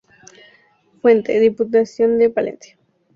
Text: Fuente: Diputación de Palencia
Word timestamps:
Fuente: 1.03 1.39
Diputación 1.39 2.17
de 2.17 2.31
Palencia 2.31 2.75